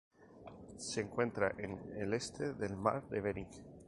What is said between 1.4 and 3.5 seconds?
en el este del Mar de Bering.